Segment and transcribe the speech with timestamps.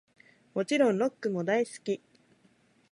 [0.55, 1.99] もちろんロックも大好き♡